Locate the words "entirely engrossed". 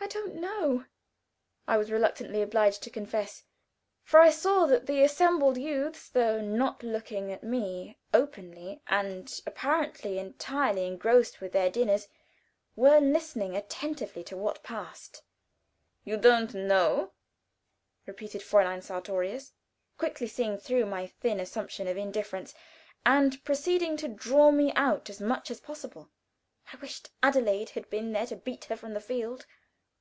10.18-11.40